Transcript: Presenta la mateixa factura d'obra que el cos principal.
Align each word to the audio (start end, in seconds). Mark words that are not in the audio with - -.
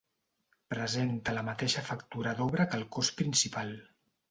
Presenta 0.73 1.35
la 1.35 1.43
mateixa 1.51 1.85
factura 1.91 2.35
d'obra 2.41 2.69
que 2.73 2.81
el 2.83 2.89
cos 2.99 3.15
principal. 3.23 3.75